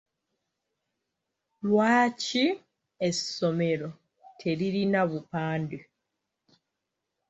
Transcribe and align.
Lwaki 1.67 2.45
essomero 3.07 3.89
teririna 4.39 5.01
bupande? 5.09 5.77